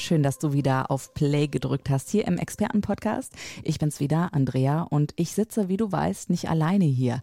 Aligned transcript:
Schön, 0.00 0.22
dass 0.22 0.38
du 0.38 0.52
wieder 0.52 0.92
auf 0.92 1.12
Play 1.12 1.48
gedrückt 1.48 1.90
hast 1.90 2.08
hier 2.08 2.24
im 2.28 2.38
Expertenpodcast. 2.38 3.32
Ich 3.64 3.80
bin's 3.80 3.98
wieder, 3.98 4.32
Andrea, 4.32 4.82
und 4.82 5.12
ich 5.16 5.32
sitze, 5.32 5.68
wie 5.68 5.76
du 5.76 5.90
weißt, 5.90 6.30
nicht 6.30 6.48
alleine 6.48 6.84
hier. 6.84 7.20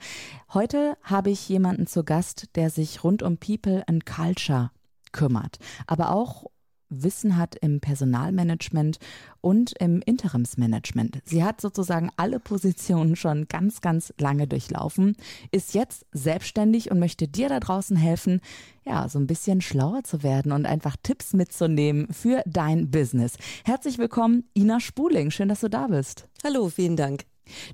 Heute 0.54 0.98
habe 1.02 1.30
ich 1.30 1.48
jemanden 1.48 1.88
zu 1.88 2.04
Gast, 2.04 2.50
der 2.56 2.70
sich 2.70 3.02
rund 3.02 3.24
um 3.24 3.38
People 3.38 3.86
and 3.88 4.06
Culture 4.06 4.72
kümmert, 5.14 5.58
aber 5.88 6.12
auch 6.12 6.48
Wissen 6.90 7.38
hat 7.38 7.56
im 7.56 7.80
Personalmanagement 7.80 8.98
und 9.42 9.74
im 9.80 10.02
Interimsmanagement. 10.06 11.20
Sie 11.26 11.44
hat 11.44 11.62
sozusagen 11.62 12.10
alle 12.18 12.40
Positionen 12.40 13.16
schon 13.16 13.48
ganz, 13.48 13.82
ganz 13.82 14.14
lange 14.20 14.48
durchlaufen, 14.48 15.16
ist 15.52 15.74
jetzt 15.74 16.06
selbstständig 16.12 16.92
und 16.92 17.00
möchte 17.00 17.28
dir 17.28 17.50
da 17.50 17.60
draußen 17.60 17.98
helfen, 17.98 18.42
ja, 18.86 19.10
so 19.10 19.20
ein 19.20 19.28
bisschen 19.28 19.62
schlauer 19.62 20.04
zu 20.04 20.24
werden 20.24 20.52
und 20.52 20.66
einfach 20.66 20.96
Tipps 21.02 21.34
mitzunehmen 21.34 22.08
für 22.12 22.44
dein 22.46 22.92
Business. 22.92 23.38
Herzlich 23.64 23.98
willkommen, 23.98 24.44
Ina 24.56 24.80
Spuling. 24.80 25.32
Schön, 25.32 25.50
dass 25.50 25.62
du 25.62 25.70
da 25.70 25.88
bist. 25.88 26.28
Hallo, 26.44 26.70
vielen 26.70 26.96
Dank. 26.96 27.26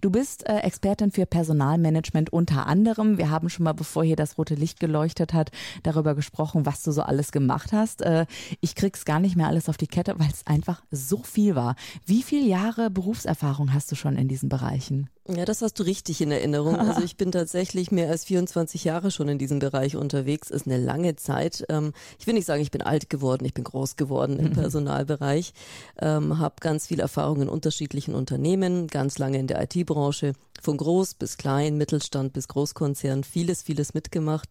Du 0.01 0.09
bist 0.09 0.47
äh, 0.47 0.59
Expertin 0.59 1.11
für 1.11 1.25
Personalmanagement 1.25 2.31
unter 2.31 2.67
anderem. 2.67 3.17
Wir 3.17 3.29
haben 3.29 3.49
schon 3.49 3.63
mal, 3.63 3.73
bevor 3.73 4.03
hier 4.03 4.15
das 4.15 4.37
rote 4.37 4.55
Licht 4.55 4.79
geleuchtet 4.79 5.33
hat, 5.33 5.51
darüber 5.83 6.15
gesprochen, 6.15 6.65
was 6.65 6.83
du 6.83 6.91
so 6.91 7.01
alles 7.01 7.31
gemacht 7.31 7.71
hast. 7.71 8.01
Äh, 8.01 8.25
ich 8.59 8.75
krieg's 8.75 9.05
gar 9.05 9.19
nicht 9.19 9.35
mehr 9.35 9.47
alles 9.47 9.69
auf 9.69 9.77
die 9.77 9.87
Kette, 9.87 10.15
weil 10.17 10.29
es 10.29 10.45
einfach 10.47 10.83
so 10.91 11.17
viel 11.17 11.55
war. 11.55 11.75
Wie 12.05 12.23
viele 12.23 12.47
Jahre 12.47 12.89
Berufserfahrung 12.89 13.73
hast 13.73 13.91
du 13.91 13.95
schon 13.95 14.15
in 14.17 14.27
diesen 14.27 14.49
Bereichen? 14.49 15.09
Ja, 15.27 15.45
das 15.45 15.61
hast 15.61 15.79
du 15.79 15.83
richtig 15.83 16.21
in 16.21 16.31
Erinnerung. 16.31 16.75
Also 16.75 17.01
ich 17.05 17.15
bin 17.15 17.31
tatsächlich 17.31 17.91
mehr 17.91 18.09
als 18.09 18.25
24 18.25 18.83
Jahre 18.83 19.11
schon 19.11 19.29
in 19.29 19.37
diesem 19.37 19.59
Bereich 19.59 19.95
unterwegs. 19.95 20.49
Ist 20.49 20.65
eine 20.65 20.77
lange 20.77 21.15
Zeit. 21.15 21.63
Ähm, 21.69 21.93
ich 22.19 22.27
will 22.27 22.33
nicht 22.33 22.47
sagen, 22.47 22.61
ich 22.61 22.71
bin 22.71 22.81
alt 22.81 23.09
geworden, 23.09 23.45
ich 23.45 23.53
bin 23.53 23.63
groß 23.63 23.95
geworden 23.97 24.39
im 24.39 24.49
mhm. 24.49 24.53
Personalbereich. 24.53 25.53
Ähm, 25.99 26.39
habe 26.39 26.55
ganz 26.59 26.87
viel 26.87 26.99
Erfahrung 26.99 27.41
in 27.41 27.49
unterschiedlichen 27.49 28.15
Unternehmen, 28.15 28.87
ganz 28.87 29.19
lange 29.19 29.37
in 29.37 29.47
der 29.47 29.61
IT-Branche, 29.61 30.33
von 30.61 30.77
groß 30.77 31.15
bis 31.15 31.37
klein, 31.37 31.77
Mittelstand 31.77 32.33
bis 32.33 32.47
Großkonzern, 32.47 33.23
vieles, 33.23 33.63
vieles 33.63 33.93
mitgemacht 33.93 34.47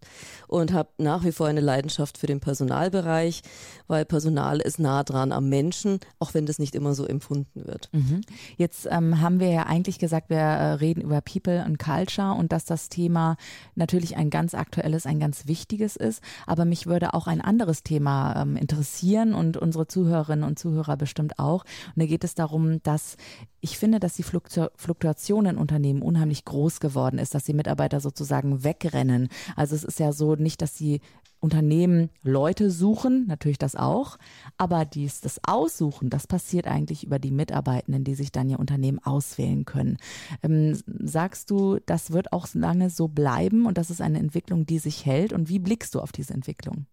und 0.48 0.72
habe 0.72 0.90
nach 0.98 1.24
wie 1.24 1.32
vor 1.32 1.46
eine 1.46 1.60
Leidenschaft 1.60 2.18
für 2.18 2.26
den 2.26 2.40
Personalbereich, 2.40 3.42
weil 3.86 4.04
Personal 4.04 4.60
ist 4.60 4.80
nah 4.80 5.04
dran 5.04 5.30
am 5.32 5.48
Menschen, 5.48 6.00
auch 6.18 6.34
wenn 6.34 6.46
das 6.46 6.58
nicht 6.58 6.74
immer 6.74 6.94
so 6.94 7.06
empfunden 7.06 7.66
wird. 7.66 7.88
Mhm. 7.92 8.22
Jetzt 8.56 8.88
ähm, 8.90 9.20
haben 9.20 9.38
wir 9.40 9.50
ja 9.50 9.66
eigentlich 9.66 9.98
gesagt, 9.98 10.30
wir 10.30 10.59
äh, 10.60 10.74
reden 10.74 11.00
über 11.00 11.20
People 11.22 11.62
and 11.64 11.78
Culture 11.78 12.34
und 12.34 12.52
dass 12.52 12.66
das 12.66 12.90
Thema 12.90 13.36
natürlich 13.74 14.16
ein 14.16 14.28
ganz 14.28 14.54
aktuelles, 14.54 15.06
ein 15.06 15.18
ganz 15.18 15.46
wichtiges 15.46 15.96
ist. 15.96 16.22
Aber 16.46 16.64
mich 16.64 16.86
würde 16.86 17.14
auch 17.14 17.26
ein 17.26 17.40
anderes 17.40 17.82
Thema 17.82 18.42
ähm, 18.42 18.56
interessieren 18.56 19.34
und 19.34 19.56
unsere 19.56 19.86
Zuhörerinnen 19.86 20.44
und 20.44 20.58
Zuhörer 20.58 20.96
bestimmt 20.96 21.38
auch. 21.38 21.64
Und 21.94 22.02
da 22.02 22.06
geht 22.06 22.24
es 22.24 22.34
darum, 22.34 22.82
dass 22.82 23.16
ich 23.60 23.78
finde, 23.78 24.00
dass 24.00 24.14
die 24.14 24.22
Fluktuation 24.22 25.46
in 25.46 25.58
Unternehmen 25.58 26.02
unheimlich 26.02 26.44
groß 26.44 26.80
geworden 26.80 27.18
ist, 27.18 27.34
dass 27.34 27.44
die 27.44 27.54
Mitarbeiter 27.54 28.00
sozusagen 28.00 28.64
wegrennen. 28.64 29.28
Also 29.56 29.74
es 29.74 29.84
ist 29.84 30.00
ja 30.00 30.12
so 30.12 30.34
nicht, 30.34 30.62
dass 30.62 30.74
die 30.74 31.00
Unternehmen 31.40 32.10
Leute 32.22 32.70
suchen, 32.70 33.26
natürlich 33.26 33.58
das 33.58 33.74
auch, 33.74 34.18
aber 34.58 34.84
dies, 34.84 35.22
das 35.22 35.40
Aussuchen, 35.42 36.10
das 36.10 36.26
passiert 36.26 36.66
eigentlich 36.66 37.04
über 37.04 37.18
die 37.18 37.30
Mitarbeitenden, 37.30 38.04
die 38.04 38.14
sich 38.14 38.30
dann 38.30 38.50
ihr 38.50 38.58
Unternehmen 38.58 38.98
auswählen 38.98 39.64
können. 39.64 39.96
Ähm, 40.42 40.78
sagst 40.84 41.50
du, 41.50 41.78
das 41.86 42.10
wird 42.10 42.32
auch 42.34 42.46
lange 42.52 42.90
so 42.90 43.08
bleiben 43.08 43.64
und 43.64 43.78
das 43.78 43.90
ist 43.90 44.02
eine 44.02 44.18
Entwicklung, 44.18 44.66
die 44.66 44.78
sich 44.78 45.06
hält? 45.06 45.32
Und 45.32 45.48
wie 45.48 45.58
blickst 45.58 45.94
du 45.94 46.00
auf 46.00 46.12
diese 46.12 46.34
Entwicklung? 46.34 46.86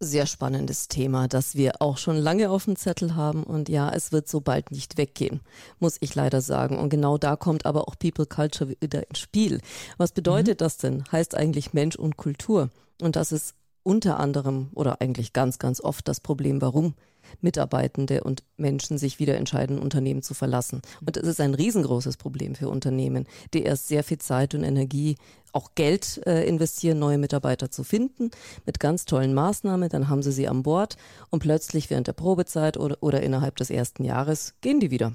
Sehr 0.00 0.26
spannendes 0.26 0.88
Thema, 0.88 1.28
das 1.28 1.54
wir 1.54 1.80
auch 1.80 1.98
schon 1.98 2.16
lange 2.16 2.50
auf 2.50 2.64
dem 2.64 2.76
Zettel 2.76 3.14
haben. 3.14 3.42
Und 3.42 3.68
ja, 3.68 3.90
es 3.90 4.12
wird 4.12 4.28
so 4.28 4.40
bald 4.40 4.70
nicht 4.70 4.96
weggehen, 4.98 5.40
muss 5.78 5.96
ich 6.00 6.14
leider 6.14 6.40
sagen. 6.40 6.78
Und 6.78 6.90
genau 6.90 7.18
da 7.18 7.36
kommt 7.36 7.66
aber 7.66 7.88
auch 7.88 7.98
People 7.98 8.26
Culture 8.26 8.74
wieder 8.80 9.08
ins 9.08 9.18
Spiel. 9.18 9.60
Was 9.96 10.12
bedeutet 10.12 10.60
mhm. 10.60 10.64
das 10.64 10.76
denn? 10.78 11.04
Heißt 11.10 11.34
eigentlich 11.34 11.72
Mensch 11.72 11.96
und 11.96 12.16
Kultur. 12.16 12.70
Und 13.00 13.16
das 13.16 13.32
ist 13.32 13.54
unter 13.82 14.18
anderem 14.18 14.70
oder 14.74 15.00
eigentlich 15.00 15.32
ganz, 15.32 15.58
ganz 15.58 15.80
oft 15.80 16.08
das 16.08 16.20
Problem, 16.20 16.60
warum 16.60 16.94
Mitarbeitende 17.40 18.22
und 18.24 18.42
Menschen 18.56 18.98
sich 18.98 19.18
wieder 19.18 19.36
entscheiden, 19.36 19.78
Unternehmen 19.78 20.22
zu 20.22 20.34
verlassen. 20.34 20.82
Und 21.00 21.16
das 21.16 21.24
ist 21.24 21.40
ein 21.40 21.54
riesengroßes 21.54 22.16
Problem 22.16 22.54
für 22.54 22.68
Unternehmen, 22.68 23.26
die 23.52 23.62
erst 23.62 23.88
sehr 23.88 24.04
viel 24.04 24.18
Zeit 24.18 24.54
und 24.54 24.64
Energie, 24.64 25.16
auch 25.52 25.74
Geld 25.74 26.20
äh, 26.26 26.46
investieren, 26.48 26.98
neue 26.98 27.18
Mitarbeiter 27.18 27.70
zu 27.70 27.84
finden, 27.84 28.30
mit 28.66 28.80
ganz 28.80 29.04
tollen 29.04 29.34
Maßnahmen. 29.34 29.88
Dann 29.88 30.08
haben 30.08 30.22
sie 30.22 30.32
sie 30.32 30.48
an 30.48 30.62
Bord 30.62 30.96
und 31.30 31.40
plötzlich 31.40 31.90
während 31.90 32.08
der 32.08 32.12
Probezeit 32.12 32.76
oder, 32.76 32.96
oder 33.00 33.22
innerhalb 33.22 33.56
des 33.56 33.70
ersten 33.70 34.04
Jahres 34.04 34.54
gehen 34.60 34.80
die 34.80 34.90
wieder. 34.90 35.12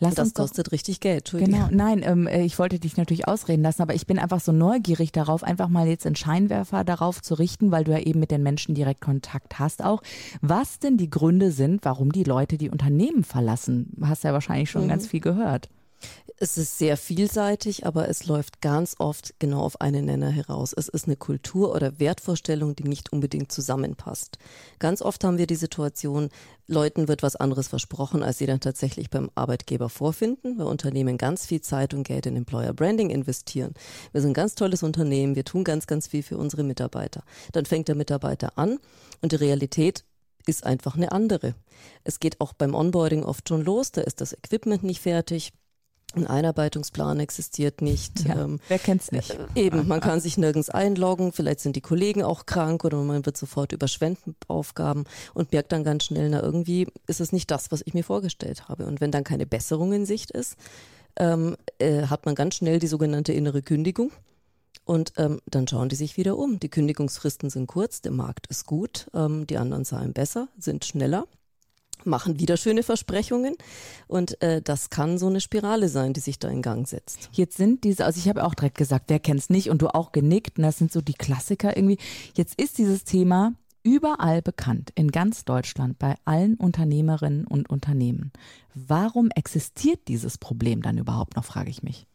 Lass 0.00 0.14
das 0.14 0.34
kostet 0.34 0.68
doch, 0.68 0.72
richtig 0.72 1.00
Geld. 1.00 1.30
Genau, 1.32 1.68
nein, 1.70 2.02
ähm, 2.04 2.26
äh, 2.26 2.42
ich 2.42 2.58
wollte 2.58 2.78
dich 2.78 2.96
natürlich 2.96 3.28
ausreden 3.28 3.62
lassen, 3.62 3.82
aber 3.82 3.94
ich 3.94 4.06
bin 4.06 4.18
einfach 4.18 4.40
so 4.40 4.52
neugierig 4.52 5.12
darauf, 5.12 5.42
einfach 5.42 5.68
mal 5.68 5.86
jetzt 5.86 6.06
einen 6.06 6.16
Scheinwerfer 6.16 6.84
darauf 6.84 7.22
zu 7.22 7.34
richten, 7.34 7.70
weil 7.70 7.84
du 7.84 7.92
ja 7.92 7.98
eben 7.98 8.20
mit 8.20 8.30
den 8.30 8.42
Menschen 8.42 8.74
direkt 8.74 9.00
Kontakt 9.00 9.58
hast 9.58 9.84
auch. 9.84 10.02
Was 10.40 10.78
denn 10.78 10.96
die 10.96 11.10
Gründe 11.10 11.50
sind, 11.50 11.84
warum 11.84 12.12
die 12.12 12.24
Leute 12.24 12.58
die 12.58 12.70
Unternehmen 12.70 13.24
verlassen? 13.24 13.92
Hast 14.02 14.24
ja 14.24 14.32
wahrscheinlich 14.32 14.70
schon 14.70 14.84
mhm. 14.84 14.88
ganz 14.88 15.06
viel 15.06 15.20
gehört. 15.20 15.68
Es 16.38 16.58
ist 16.58 16.76
sehr 16.76 16.98
vielseitig, 16.98 17.86
aber 17.86 18.10
es 18.10 18.26
läuft 18.26 18.60
ganz 18.60 18.96
oft 18.98 19.32
genau 19.38 19.62
auf 19.62 19.80
einen 19.80 20.04
Nenner 20.04 20.28
heraus. 20.28 20.74
Es 20.76 20.86
ist 20.86 21.06
eine 21.06 21.16
Kultur 21.16 21.74
oder 21.74 21.98
Wertvorstellung, 21.98 22.76
die 22.76 22.84
nicht 22.84 23.10
unbedingt 23.10 23.50
zusammenpasst. 23.50 24.36
Ganz 24.78 25.00
oft 25.00 25.24
haben 25.24 25.38
wir 25.38 25.46
die 25.46 25.56
Situation, 25.56 26.28
Leuten 26.66 27.08
wird 27.08 27.22
was 27.22 27.36
anderes 27.36 27.68
versprochen, 27.68 28.22
als 28.22 28.36
sie 28.36 28.44
dann 28.44 28.60
tatsächlich 28.60 29.08
beim 29.08 29.30
Arbeitgeber 29.34 29.88
vorfinden, 29.88 30.58
weil 30.58 30.66
Unternehmen 30.66 31.16
ganz 31.16 31.46
viel 31.46 31.62
Zeit 31.62 31.94
und 31.94 32.02
Geld 32.02 32.26
in 32.26 32.36
Employer 32.36 32.74
Branding 32.74 33.08
investieren. 33.08 33.72
Wir 34.12 34.20
sind 34.20 34.32
ein 34.32 34.34
ganz 34.34 34.56
tolles 34.56 34.82
Unternehmen, 34.82 35.36
wir 35.36 35.44
tun 35.44 35.64
ganz, 35.64 35.86
ganz 35.86 36.06
viel 36.06 36.22
für 36.22 36.36
unsere 36.36 36.64
Mitarbeiter. 36.64 37.22
Dann 37.52 37.64
fängt 37.64 37.88
der 37.88 37.94
Mitarbeiter 37.94 38.58
an 38.58 38.78
und 39.22 39.32
die 39.32 39.36
Realität 39.36 40.04
ist 40.44 40.64
einfach 40.64 40.96
eine 40.96 41.12
andere. 41.12 41.54
Es 42.04 42.20
geht 42.20 42.42
auch 42.42 42.52
beim 42.52 42.74
Onboarding 42.74 43.24
oft 43.24 43.48
schon 43.48 43.64
los, 43.64 43.90
da 43.90 44.02
ist 44.02 44.20
das 44.20 44.34
Equipment 44.34 44.82
nicht 44.82 45.00
fertig 45.00 45.54
ein 46.14 46.26
Einarbeitungsplan 46.26 47.20
existiert 47.20 47.82
nicht. 47.82 48.24
Ja, 48.26 48.44
ähm, 48.44 48.60
wer 48.68 48.78
kennt's 48.78 49.12
nicht? 49.12 49.30
Äh, 49.30 49.66
eben, 49.66 49.86
man 49.86 50.00
kann 50.00 50.20
sich 50.20 50.38
nirgends 50.38 50.70
einloggen, 50.70 51.32
vielleicht 51.32 51.60
sind 51.60 51.76
die 51.76 51.80
Kollegen 51.80 52.22
auch 52.22 52.46
krank 52.46 52.84
oder 52.84 53.02
man 53.02 53.26
wird 53.26 53.36
sofort 53.36 53.72
überschwemmt 53.72 54.26
mit 54.26 54.36
Aufgaben 54.48 55.04
und 55.34 55.52
merkt 55.52 55.72
dann 55.72 55.84
ganz 55.84 56.04
schnell, 56.04 56.30
na 56.30 56.42
irgendwie 56.42 56.86
ist 57.06 57.20
es 57.20 57.32
nicht 57.32 57.50
das, 57.50 57.70
was 57.70 57.82
ich 57.84 57.94
mir 57.94 58.04
vorgestellt 58.04 58.68
habe. 58.68 58.86
Und 58.86 59.00
wenn 59.00 59.10
dann 59.10 59.24
keine 59.24 59.46
Besserung 59.46 59.92
in 59.92 60.06
Sicht 60.06 60.30
ist, 60.30 60.56
ähm, 61.16 61.56
äh, 61.78 62.02
hat 62.06 62.26
man 62.26 62.34
ganz 62.34 62.56
schnell 62.56 62.78
die 62.78 62.86
sogenannte 62.86 63.32
innere 63.32 63.62
Kündigung. 63.62 64.12
Und 64.84 65.14
ähm, 65.16 65.40
dann 65.46 65.66
schauen 65.66 65.88
die 65.88 65.96
sich 65.96 66.16
wieder 66.16 66.38
um. 66.38 66.60
Die 66.60 66.68
Kündigungsfristen 66.68 67.50
sind 67.50 67.66
kurz, 67.66 68.02
der 68.02 68.12
Markt 68.12 68.46
ist 68.46 68.66
gut, 68.66 69.10
ähm, 69.14 69.46
die 69.46 69.58
anderen 69.58 69.84
zahlen 69.84 70.12
besser, 70.12 70.48
sind 70.58 70.84
schneller 70.84 71.26
machen 72.06 72.40
wieder 72.40 72.56
schöne 72.56 72.82
Versprechungen 72.82 73.56
und 74.06 74.40
äh, 74.42 74.62
das 74.62 74.90
kann 74.90 75.18
so 75.18 75.26
eine 75.26 75.40
Spirale 75.40 75.88
sein, 75.88 76.12
die 76.12 76.20
sich 76.20 76.38
da 76.38 76.48
in 76.48 76.62
Gang 76.62 76.86
setzt. 76.86 77.28
Jetzt 77.32 77.56
sind 77.56 77.84
diese, 77.84 78.04
also 78.04 78.18
ich 78.18 78.28
habe 78.28 78.44
auch 78.44 78.54
direkt 78.54 78.78
gesagt, 78.78 79.06
wer 79.08 79.18
kennt's 79.18 79.50
nicht 79.50 79.70
und 79.70 79.82
du 79.82 79.88
auch 79.88 80.12
genickt, 80.12 80.58
und 80.58 80.64
das 80.64 80.78
sind 80.78 80.92
so 80.92 81.00
die 81.00 81.14
Klassiker 81.14 81.76
irgendwie. 81.76 81.98
Jetzt 82.34 82.60
ist 82.60 82.78
dieses 82.78 83.04
Thema 83.04 83.54
überall 83.82 84.42
bekannt, 84.42 84.90
in 84.96 85.12
ganz 85.12 85.44
Deutschland, 85.44 85.98
bei 85.98 86.16
allen 86.24 86.56
Unternehmerinnen 86.56 87.46
und 87.46 87.70
Unternehmen. 87.70 88.32
Warum 88.74 89.30
existiert 89.30 90.08
dieses 90.08 90.38
Problem 90.38 90.82
dann 90.82 90.98
überhaupt 90.98 91.36
noch, 91.36 91.44
frage 91.44 91.70
ich 91.70 91.84
mich. 91.84 92.06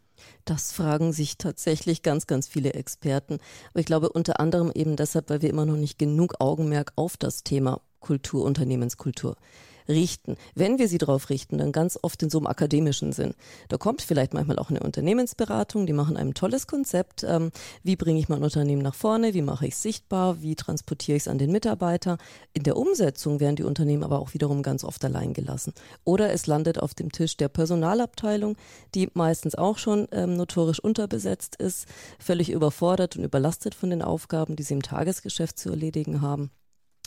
Das 0.46 0.72
fragen 0.72 1.14
sich 1.14 1.38
tatsächlich 1.38 2.04
ganz, 2.04 2.28
ganz 2.28 2.48
viele 2.48 2.74
Experten. 2.74 3.40
Aber 3.72 3.80
ich 3.80 3.86
glaube 3.86 4.10
unter 4.10 4.40
anderem 4.40 4.72
eben 4.74 4.96
deshalb, 4.96 5.30
weil 5.30 5.42
wir 5.42 5.50
immer 5.50 5.66
noch 5.66 5.78
nicht 5.78 5.98
genug 5.98 6.36
Augenmerk 6.40 6.92
auf 6.96 7.18
das 7.18 7.44
Thema 7.44 7.82
Kultur, 8.00 8.44
Unternehmenskultur 8.44 9.38
richten. 9.88 10.36
Wenn 10.56 10.80
wir 10.80 10.88
sie 10.88 10.98
darauf 10.98 11.30
richten, 11.30 11.58
dann 11.58 11.72
ganz 11.72 11.98
oft 12.02 12.22
in 12.24 12.30
so 12.30 12.38
einem 12.40 12.48
akademischen 12.48 13.12
Sinn. 13.14 13.34
Da 13.70 13.78
kommt 13.78 14.02
vielleicht 14.02 14.34
manchmal 14.34 14.60
auch 14.60 14.70
eine 14.70 14.82
Unternehmensberatung, 14.82 15.86
die 15.86 15.94
machen 15.94 16.18
ein 16.18 16.34
tolles 16.34 16.68
Konzept. 16.68 17.24
Ähm, 17.24 17.52
wie 17.84 17.96
bringe 17.96 18.20
ich 18.20 18.30
mein 18.30 18.44
Unternehmen 18.44 18.82
nach 18.82 18.96
vorne? 18.96 19.34
Wie 19.34 19.42
mache 19.42 19.68
ich 19.68 19.74
es 19.74 19.82
sichtbar? 19.82 20.42
Wie 20.42 20.56
transportiere 20.56 21.18
ich 21.18 21.24
es 21.24 21.28
an 21.28 21.38
den 21.38 21.52
Mitarbeiter? 21.52 22.18
In 22.54 22.64
der 22.64 22.78
Umsetzung 22.78 23.40
werden 23.40 23.56
die 23.56 23.64
Unternehmen 23.64 24.04
aber 24.04 24.20
auch 24.20 24.34
wiederum 24.34 24.64
ganz 24.64 24.84
oft 24.84 25.04
allein 25.06 25.34
gelassen. 25.34 25.74
Oder 26.04 26.32
es 26.32 26.48
landet 26.48 26.80
auf 26.80 26.94
dem 26.94 27.12
Tisch 27.12 27.38
der 27.38 27.50
Personalabteilung, 27.50 28.58
die 28.96 29.10
meistens 29.14 29.56
auch 29.56 29.78
schon 29.78 30.08
ähm, 30.12 30.36
notorisch 30.36 30.80
unterbesetzt 30.80 31.56
ist, 31.56 31.88
völlig 32.20 32.52
überfordert 32.52 33.16
und 33.18 33.24
überlastet 33.24 33.76
von 33.76 33.90
den 33.90 34.02
Aufgaben, 34.02 34.56
die 34.56 34.64
sie 34.64 34.74
im 34.74 34.84
Tagesgeschäft 34.84 35.58
zu 35.58 35.70
erledigen 35.70 36.22
haben. 36.22 36.52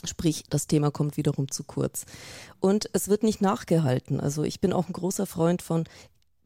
Sprich, 0.03 0.43
das 0.49 0.67
Thema 0.67 0.91
kommt 0.91 1.17
wiederum 1.17 1.49
zu 1.49 1.63
kurz. 1.63 2.05
Und 2.59 2.89
es 2.93 3.07
wird 3.07 3.23
nicht 3.23 3.41
nachgehalten. 3.41 4.19
Also 4.19 4.43
ich 4.43 4.59
bin 4.59 4.73
auch 4.73 4.87
ein 4.87 4.93
großer 4.93 5.25
Freund 5.25 5.61
von 5.61 5.85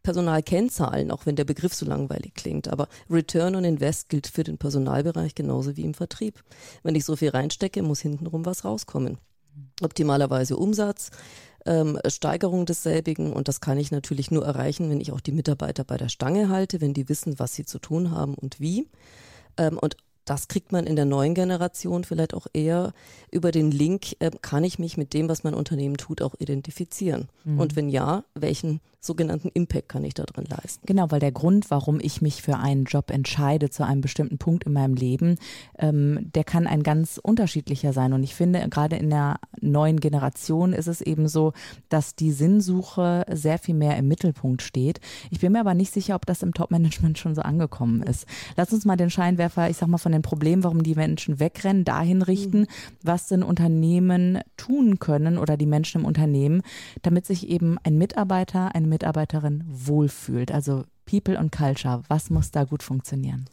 Personalkennzahlen, 0.04 1.12
auch 1.12 1.26
wenn 1.26 1.36
der 1.36 1.46
Begriff 1.46 1.74
so 1.74 1.86
langweilig 1.86 2.34
klingt. 2.36 2.68
Aber 2.68 2.88
Return 3.10 3.56
on 3.56 3.66
Invest 3.66 4.10
gilt 4.10 4.28
für 4.28 4.44
den 4.44 4.58
Personalbereich 4.58 5.36
genauso 5.36 5.76
wie 5.78 5.84
im 5.84 5.94
Vertrieb. 5.94 6.44
Wenn 6.84 6.96
ich 6.96 7.06
so 7.06 7.16
viel 7.16 7.30
reinstecke, 7.30 7.82
muss 7.84 8.00
hintenrum 8.00 8.46
was 8.46 8.64
rauskommen. 8.64 9.18
Optimalerweise 9.82 10.56
Umsatz, 10.56 11.12
ähm, 11.66 12.00
Steigerung 12.08 12.66
desselbigen 12.66 13.34
und 13.34 13.48
das 13.48 13.60
kann 13.60 13.78
ich 13.78 13.92
natürlich 13.92 14.32
nur 14.32 14.46
erreichen, 14.46 14.90
wenn 14.90 15.02
ich 15.02 15.12
auch 15.12 15.20
die 15.20 15.34
Mitarbeiter 15.34 15.84
bei 15.84 15.98
der 15.98 16.10
Stange 16.10 16.50
halte, 16.50 16.80
wenn 16.80 16.94
die 16.94 17.10
wissen, 17.10 17.38
was 17.40 17.54
sie 17.54 17.66
zu 17.66 17.80
tun 17.80 18.12
haben 18.12 18.36
und 18.36 18.60
wie. 18.60 18.88
Ähm, 19.58 19.78
und 19.78 19.98
das 20.30 20.48
kriegt 20.48 20.72
man 20.72 20.86
in 20.86 20.96
der 20.96 21.06
neuen 21.06 21.34
Generation 21.34 22.04
vielleicht 22.04 22.34
auch 22.34 22.48
eher 22.54 22.94
über 23.32 23.52
den 23.52 23.72
Link, 23.72 24.16
äh, 24.20 24.32
kann 24.42 24.64
ich 24.64 24.78
mich 24.78 24.98
mit 24.98 25.14
dem, 25.14 25.28
was 25.28 25.44
mein 25.44 25.54
Unternehmen 25.54 25.98
tut, 25.98 26.22
auch 26.22 26.36
identifizieren? 26.40 27.30
Mhm. 27.44 27.60
Und 27.60 27.76
wenn 27.76 27.90
ja, 27.90 28.24
welchen 28.36 28.80
sogenannten 29.02 29.50
Impact 29.54 29.90
kann 29.90 30.04
ich 30.04 30.14
da 30.14 30.24
drin 30.24 30.46
leisten? 30.50 30.86
Genau, 30.86 31.10
weil 31.10 31.20
der 31.20 31.32
Grund, 31.32 31.72
warum 31.72 32.00
ich 32.02 32.22
mich 32.22 32.42
für 32.42 32.58
einen 32.58 32.84
Job 32.84 33.12
entscheide 33.12 33.70
zu 33.70 33.86
einem 33.86 34.02
bestimmten 34.02 34.38
Punkt 34.38 34.66
in 34.66 34.74
meinem 34.74 34.96
Leben, 34.96 35.38
ähm, 35.78 36.30
der 36.36 36.44
kann 36.44 36.68
ein 36.68 36.84
ganz 36.84 37.20
unterschiedlicher 37.22 37.94
sein. 37.94 38.14
Und 38.14 38.24
ich 38.24 38.36
finde, 38.36 38.68
gerade 38.70 38.98
in 38.98 39.10
der 39.10 39.40
neuen 39.62 40.00
Generation 40.00 40.74
ist 40.74 40.88
es 40.88 41.02
eben 41.02 41.28
so, 41.28 41.54
dass 41.88 42.16
die 42.16 42.32
Sinnsuche 42.32 43.26
sehr 43.32 43.58
viel 43.58 43.76
mehr 43.76 43.98
im 43.98 44.08
Mittelpunkt 44.08 44.62
steht. 44.62 45.00
Ich 45.32 45.40
bin 45.40 45.54
mir 45.54 45.62
aber 45.62 45.74
nicht 45.74 45.94
sicher, 45.94 46.16
ob 46.16 46.26
das 46.26 46.44
im 46.44 46.54
Top-Management 46.54 47.18
schon 47.18 47.36
so 47.36 47.42
angekommen 47.42 48.04
ist. 48.04 48.26
Lass 48.58 48.74
uns 48.74 48.86
mal 48.86 48.98
den 48.98 49.10
Scheinwerfer, 49.10 49.70
ich 49.70 49.78
sag 49.78 49.88
mal, 49.88 49.98
von 49.98 50.12
den 50.12 50.19
Problemen, 50.22 50.64
warum 50.64 50.84
die 50.84 50.96
Menschen 50.96 51.40
wegrennen, 51.40 51.86
dahin 51.86 52.22
richten, 52.22 52.68
was 53.04 53.28
denn 53.28 53.44
Unternehmen 53.44 54.40
tun 54.58 55.00
können 55.00 55.38
oder 55.38 55.58
die 55.58 55.66
Menschen 55.66 56.02
im 56.02 56.08
Unternehmen, 56.08 56.62
damit 57.02 57.26
sich 57.26 57.48
eben 57.48 57.78
ein 57.84 57.98
Mitarbeiter, 57.98 58.76
eine 58.76 58.88
Mitarbeiterin 58.88 59.64
wohlfühlt. 59.68 60.52
Also 60.52 60.84
People 61.06 61.38
und 61.40 61.52
Culture, 61.52 62.04
was 62.08 62.30
muss 62.30 62.52
da 62.52 62.64
gut 62.64 62.84
funktionieren? 62.84 63.46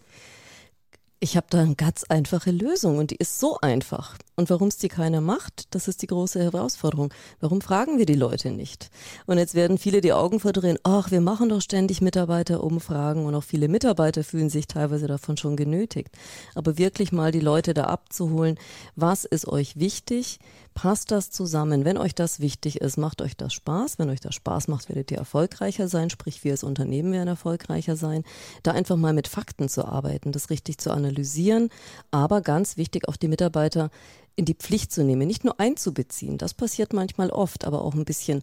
Ich 1.21 1.37
habe 1.37 1.47
da 1.49 1.63
eine 1.63 1.75
ganz 1.75 2.05
einfache 2.05 2.51
Lösung 2.51 2.99
und 2.99 3.11
die 3.11 3.17
ist 3.17 3.41
so 3.41 3.59
einfach. 3.61 4.17
Und 4.37 4.51
warum 4.51 4.69
es 4.69 4.77
die 4.77 4.89
keiner 4.89 5.23
macht, 5.23 5.75
das 5.75 5.89
ist 5.89 6.03
die 6.03 6.09
große 6.09 6.43
Herausforderung. 6.43 7.13
Warum 7.41 7.63
fragen 7.63 7.97
wir 7.97 8.05
die 8.05 8.15
Leute 8.15 8.51
nicht? 8.51 8.91
Und 9.25 9.39
jetzt 9.39 9.55
werden 9.55 9.79
viele 9.79 10.03
die 10.03 10.13
Augen 10.13 10.41
verdrehen, 10.41 10.79
ach, 10.83 11.11
wir 11.11 11.23
machen 11.23 11.49
doch 11.49 11.63
ständig 11.63 12.03
Mitarbeiterumfragen 12.03 13.25
und 13.25 13.35
auch 13.35 13.43
viele 13.43 13.69
Mitarbeiter 13.69 14.25
fühlen 14.25 14.51
sich 14.51 14.67
teilweise 14.67 15.07
davon 15.07 15.39
schon 15.39 15.57
genötigt. 15.57 16.11
Aber 16.55 16.77
wirklich 16.77 17.13
mal 17.13 17.33
die 17.33 17.41
Leute 17.41 17.73
da 17.73 17.85
abzuholen, 17.85 18.59
was 18.95 19.25
ist 19.25 19.49
euch 19.49 19.79
wichtig? 19.79 20.39
Passt 20.75 21.11
das 21.11 21.31
zusammen? 21.31 21.87
Wenn 21.87 21.97
euch 21.97 22.15
das 22.15 22.39
wichtig 22.39 22.83
ist, 22.83 22.99
macht 22.99 23.23
euch 23.23 23.35
das 23.35 23.55
Spaß. 23.55 23.99
Wenn 23.99 24.11
euch 24.11 24.21
das 24.21 24.35
Spaß 24.35 24.69
macht, 24.69 24.91
werdet 24.91 25.11
ihr 25.11 25.17
erfolgreicher 25.17 25.89
sein, 25.89 26.11
sprich 26.11 26.45
wir 26.45 26.53
als 26.53 26.63
Unternehmen 26.63 27.15
werden 27.15 27.29
erfolgreicher 27.29 27.97
sein. 27.97 28.25
Da 28.63 28.73
einfach 28.73 28.97
mal 28.97 29.15
mit 29.15 29.27
Fakten 29.27 29.71
zu 29.71 29.87
arbeiten, 29.87 30.33
das 30.33 30.51
richtig 30.51 30.77
zu 30.77 30.91
analysieren, 30.91 31.71
aber 32.11 32.43
ganz 32.43 32.77
wichtig 32.77 33.09
auch 33.09 33.17
die 33.17 33.29
Mitarbeiter 33.29 33.91
in 34.37 34.45
die 34.45 34.55
Pflicht 34.55 34.93
zu 34.93 35.03
nehmen, 35.03 35.27
nicht 35.27 35.45
nur 35.45 35.59
einzubeziehen. 35.59 36.39
Das 36.39 36.55
passiert 36.55 36.93
manchmal 36.93 37.31
oft, 37.31 37.65
aber 37.65 37.83
auch 37.83 37.95
ein 37.95 38.05
bisschen 38.05 38.43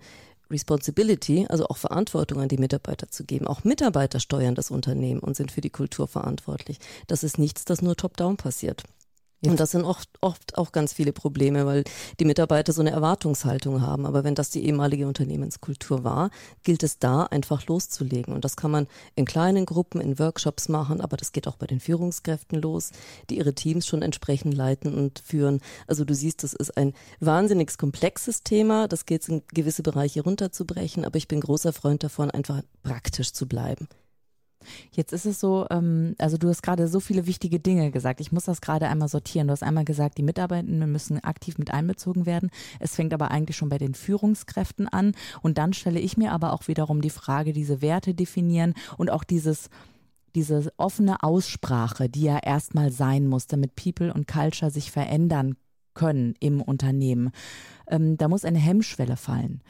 Responsibility, 0.49 1.45
also 1.49 1.67
auch 1.67 1.77
Verantwortung 1.77 2.41
an 2.41 2.49
die 2.49 2.57
Mitarbeiter 2.57 3.09
zu 3.09 3.23
geben. 3.23 3.47
Auch 3.47 3.63
Mitarbeiter 3.63 4.19
steuern 4.19 4.55
das 4.55 4.71
Unternehmen 4.71 5.19
und 5.19 5.35
sind 5.35 5.51
für 5.51 5.61
die 5.61 5.69
Kultur 5.69 6.07
verantwortlich. 6.07 6.79
Das 7.07 7.23
ist 7.23 7.37
nichts, 7.39 7.65
das 7.65 7.81
nur 7.81 7.95
top-down 7.95 8.37
passiert. 8.37 8.83
Und 9.45 9.59
das 9.59 9.71
sind 9.71 9.83
oft, 9.83 10.09
oft 10.21 10.57
auch 10.57 10.71
ganz 10.71 10.93
viele 10.93 11.11
Probleme, 11.11 11.65
weil 11.65 11.83
die 12.19 12.25
Mitarbeiter 12.25 12.71
so 12.71 12.81
eine 12.81 12.91
Erwartungshaltung 12.91 13.81
haben. 13.81 14.05
Aber 14.05 14.23
wenn 14.23 14.35
das 14.35 14.49
die 14.51 14.65
ehemalige 14.65 15.05
Unternehmenskultur 15.05 16.03
war, 16.03 16.29
gilt 16.63 16.81
es 16.83 16.97
da 16.97 17.23
einfach 17.23 17.65
loszulegen. 17.67 18.33
Und 18.33 18.45
das 18.45 18.55
kann 18.55 18.71
man 18.71 18.87
in 19.15 19.25
kleinen 19.25 19.65
Gruppen, 19.65 19.99
in 19.99 20.17
Workshops 20.17 20.69
machen, 20.69 21.01
aber 21.01 21.17
das 21.17 21.33
geht 21.33 21.47
auch 21.47 21.57
bei 21.57 21.67
den 21.67 21.81
Führungskräften 21.81 22.61
los, 22.61 22.91
die 23.29 23.37
ihre 23.37 23.53
Teams 23.53 23.85
schon 23.85 24.01
entsprechend 24.01 24.53
leiten 24.53 24.93
und 24.93 25.19
führen. 25.19 25.59
Also 25.87 26.05
du 26.05 26.15
siehst, 26.15 26.43
das 26.43 26.53
ist 26.53 26.77
ein 26.77 26.93
wahnsinnig 27.19 27.77
komplexes 27.77 28.43
Thema. 28.43 28.87
Das 28.87 29.05
geht 29.05 29.27
in 29.27 29.43
gewisse 29.53 29.83
Bereiche 29.83 30.23
runterzubrechen, 30.23 31.05
aber 31.05 31.17
ich 31.17 31.27
bin 31.27 31.41
großer 31.41 31.73
Freund 31.73 32.03
davon, 32.03 32.31
einfach 32.31 32.61
praktisch 32.83 33.33
zu 33.33 33.47
bleiben. 33.47 33.87
Jetzt 34.91 35.13
ist 35.13 35.25
es 35.25 35.39
so, 35.39 35.65
ähm, 35.69 36.15
also 36.17 36.37
du 36.37 36.49
hast 36.49 36.63
gerade 36.63 36.87
so 36.87 36.99
viele 36.99 37.25
wichtige 37.25 37.59
Dinge 37.59 37.91
gesagt. 37.91 38.19
Ich 38.21 38.31
muss 38.31 38.45
das 38.45 38.61
gerade 38.61 38.87
einmal 38.87 39.07
sortieren. 39.07 39.47
Du 39.47 39.51
hast 39.51 39.63
einmal 39.63 39.85
gesagt, 39.85 40.17
die 40.17 40.23
Mitarbeitenden 40.23 40.91
müssen 40.91 41.23
aktiv 41.23 41.57
mit 41.57 41.71
einbezogen 41.71 42.25
werden. 42.25 42.49
Es 42.79 42.95
fängt 42.95 43.13
aber 43.13 43.31
eigentlich 43.31 43.57
schon 43.57 43.69
bei 43.69 43.77
den 43.77 43.93
Führungskräften 43.93 44.87
an. 44.87 45.13
Und 45.41 45.57
dann 45.57 45.73
stelle 45.73 45.99
ich 45.99 46.17
mir 46.17 46.31
aber 46.31 46.53
auch 46.53 46.67
wiederum 46.67 47.01
die 47.01 47.09
Frage, 47.09 47.53
diese 47.53 47.81
Werte 47.81 48.13
definieren 48.13 48.73
und 48.97 49.09
auch 49.11 49.23
dieses 49.23 49.69
diese 50.35 50.71
offene 50.77 51.21
Aussprache, 51.21 52.09
die 52.09 52.23
ja 52.23 52.39
erstmal 52.39 52.91
sein 52.91 53.27
muss, 53.27 53.45
damit 53.45 53.75
People 53.75 54.11
und 54.11 54.27
Culture 54.27 54.71
sich 54.71 54.89
verändern 54.89 55.57
können 55.93 56.33
im 56.39 56.59
Unternehmen. 56.59 57.29
Ähm, 57.87 58.17
da 58.17 58.27
muss 58.27 58.45
eine 58.45 58.57
Hemmschwelle 58.57 59.15
fallen 59.15 59.61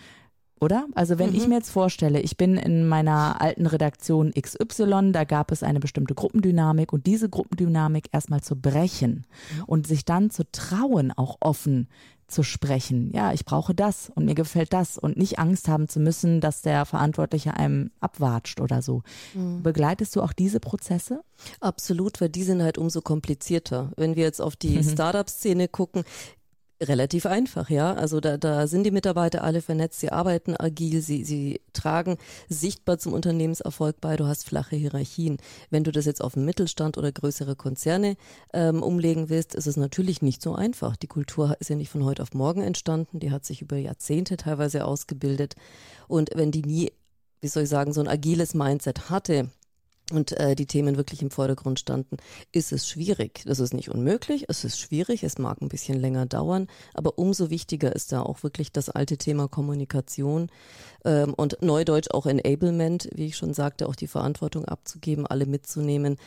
oder? 0.59 0.87
Also 0.95 1.19
wenn 1.19 1.31
mhm. 1.31 1.35
ich 1.35 1.47
mir 1.47 1.55
jetzt 1.55 1.71
vorstelle, 1.71 2.21
ich 2.21 2.37
bin 2.37 2.57
in 2.57 2.87
meiner 2.87 3.41
alten 3.41 3.65
Redaktion 3.65 4.31
XY, 4.31 5.11
da 5.11 5.23
gab 5.23 5.51
es 5.51 5.63
eine 5.63 5.79
bestimmte 5.79 6.15
Gruppendynamik 6.15 6.93
und 6.93 7.05
diese 7.05 7.29
Gruppendynamik 7.29 8.07
erstmal 8.11 8.41
zu 8.41 8.55
brechen 8.55 9.25
mhm. 9.57 9.63
und 9.65 9.87
sich 9.87 10.05
dann 10.05 10.29
zu 10.29 10.49
trauen, 10.51 11.11
auch 11.11 11.37
offen 11.41 11.87
zu 12.27 12.43
sprechen. 12.43 13.11
Ja, 13.13 13.33
ich 13.33 13.45
brauche 13.45 13.75
das 13.75 14.11
und 14.13 14.25
mir 14.25 14.35
gefällt 14.35 14.73
das 14.73 14.97
und 14.97 15.17
nicht 15.17 15.39
Angst 15.39 15.67
haben 15.67 15.87
zu 15.87 15.99
müssen, 15.99 16.41
dass 16.41 16.61
der 16.61 16.85
Verantwortliche 16.85 17.53
einem 17.55 17.91
abwatscht 17.99 18.59
oder 18.59 18.81
so. 18.81 19.03
Mhm. 19.33 19.61
Begleitest 19.63 20.15
du 20.15 20.21
auch 20.21 20.33
diese 20.33 20.59
Prozesse? 20.59 21.21
Absolut, 21.59 22.19
weil 22.21 22.29
die 22.29 22.43
sind 22.43 22.63
halt 22.63 22.77
umso 22.77 23.01
komplizierter. 23.01 23.91
Wenn 23.97 24.15
wir 24.15 24.23
jetzt 24.23 24.41
auf 24.41 24.55
die 24.55 24.77
mhm. 24.77 24.83
Startup-Szene 24.83 25.67
gucken, 25.67 26.03
Relativ 26.87 27.25
einfach, 27.25 27.69
ja. 27.69 27.93
Also 27.93 28.19
da, 28.19 28.37
da 28.37 28.67
sind 28.67 28.83
die 28.83 28.91
Mitarbeiter 28.91 29.43
alle 29.43 29.61
vernetzt, 29.61 30.01
sie 30.01 30.11
arbeiten 30.11 30.55
agil, 30.57 31.01
sie, 31.01 31.23
sie 31.23 31.61
tragen 31.71 32.17
sichtbar 32.49 32.97
zum 32.97 33.13
Unternehmenserfolg 33.13 34.01
bei, 34.01 34.17
du 34.17 34.25
hast 34.25 34.45
flache 34.45 34.75
Hierarchien. 34.75 35.37
Wenn 35.69 35.85
du 35.85 35.93
das 35.93 36.05
jetzt 36.05 36.21
auf 36.21 36.33
den 36.33 36.43
Mittelstand 36.43 36.97
oder 36.97 37.11
größere 37.11 37.55
Konzerne 37.55 38.17
ähm, 38.51 38.83
umlegen 38.83 39.29
willst, 39.29 39.55
ist 39.55 39.67
es 39.67 39.77
natürlich 39.77 40.21
nicht 40.21 40.41
so 40.41 40.55
einfach. 40.55 40.97
Die 40.97 41.07
Kultur 41.07 41.55
ist 41.59 41.69
ja 41.69 41.77
nicht 41.77 41.89
von 41.89 42.03
heute 42.03 42.21
auf 42.21 42.33
morgen 42.33 42.61
entstanden, 42.61 43.19
die 43.21 43.31
hat 43.31 43.45
sich 43.45 43.61
über 43.61 43.77
Jahrzehnte 43.77 44.35
teilweise 44.35 44.83
ausgebildet. 44.83 45.55
Und 46.09 46.31
wenn 46.35 46.51
die 46.51 46.63
nie, 46.63 46.91
wie 47.39 47.47
soll 47.47 47.63
ich 47.63 47.69
sagen, 47.69 47.93
so 47.93 48.01
ein 48.01 48.09
agiles 48.09 48.55
Mindset 48.55 49.09
hatte, 49.09 49.49
und 50.13 50.31
äh, 50.33 50.55
die 50.55 50.65
Themen 50.65 50.97
wirklich 50.97 51.21
im 51.21 51.31
Vordergrund 51.31 51.79
standen, 51.79 52.17
ist 52.51 52.71
es 52.71 52.87
schwierig. 52.87 53.43
Das 53.45 53.59
ist 53.59 53.73
nicht 53.73 53.89
unmöglich, 53.89 54.45
es 54.47 54.63
ist 54.63 54.79
schwierig, 54.79 55.23
es 55.23 55.37
mag 55.37 55.61
ein 55.61 55.69
bisschen 55.69 55.99
länger 55.99 56.25
dauern, 56.25 56.67
aber 56.93 57.17
umso 57.17 57.49
wichtiger 57.49 57.95
ist 57.95 58.11
da 58.11 58.21
auch 58.21 58.43
wirklich 58.43 58.71
das 58.71 58.89
alte 58.89 59.17
Thema 59.17 59.47
Kommunikation 59.47 60.49
ähm, 61.03 61.33
und 61.33 61.61
Neudeutsch 61.61 62.11
auch 62.11 62.25
Enablement, 62.25 63.09
wie 63.13 63.27
ich 63.27 63.37
schon 63.37 63.53
sagte, 63.53 63.87
auch 63.87 63.95
die 63.95 64.07
Verantwortung 64.07 64.65
abzugeben, 64.65 65.25
alle 65.27 65.45
mitzunehmen, 65.45 66.17